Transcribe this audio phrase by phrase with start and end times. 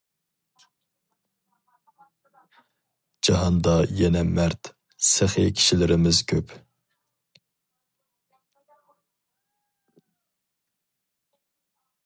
[3.27, 4.71] جاھاندا يەنە مەرد،
[5.09, 6.57] سېخى كىشىلىرىمىز كۆپ!